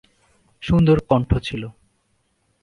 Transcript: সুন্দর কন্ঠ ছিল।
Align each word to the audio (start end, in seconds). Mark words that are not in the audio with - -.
সুন্দর 0.63 0.97
কন্ঠ 1.09 1.31
ছিল। 1.37 1.63